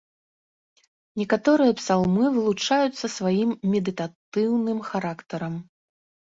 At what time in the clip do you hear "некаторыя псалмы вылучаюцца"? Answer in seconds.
1.21-3.05